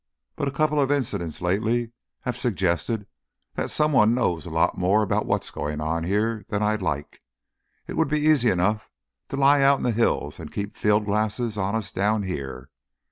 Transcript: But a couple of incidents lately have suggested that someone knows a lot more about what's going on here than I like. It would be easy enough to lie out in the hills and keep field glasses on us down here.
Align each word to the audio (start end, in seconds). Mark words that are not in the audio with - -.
But 0.35 0.47
a 0.47 0.51
couple 0.51 0.81
of 0.81 0.89
incidents 0.91 1.41
lately 1.43 1.91
have 2.21 2.35
suggested 2.35 3.05
that 3.53 3.69
someone 3.69 4.15
knows 4.15 4.47
a 4.47 4.49
lot 4.49 4.75
more 4.75 5.03
about 5.03 5.27
what's 5.27 5.51
going 5.51 5.79
on 5.79 6.05
here 6.05 6.43
than 6.49 6.63
I 6.63 6.73
like. 6.77 7.21
It 7.85 7.95
would 7.95 8.07
be 8.09 8.21
easy 8.21 8.49
enough 8.49 8.89
to 9.29 9.37
lie 9.37 9.61
out 9.61 9.77
in 9.77 9.83
the 9.83 9.91
hills 9.91 10.39
and 10.39 10.51
keep 10.51 10.75
field 10.75 11.05
glasses 11.05 11.55
on 11.55 11.75
us 11.75 11.91
down 11.91 12.23
here. 12.23 12.71